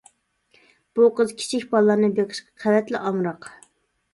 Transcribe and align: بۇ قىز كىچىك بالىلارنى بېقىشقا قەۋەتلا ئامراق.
بۇ 0.99 1.09
قىز 1.19 1.33
كىچىك 1.41 1.67
بالىلارنى 1.75 2.09
بېقىشقا 2.21 2.51
قەۋەتلا 2.65 3.03
ئامراق. 3.11 3.51